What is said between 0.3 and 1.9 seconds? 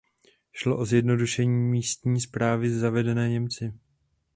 Šlo o zjednodušení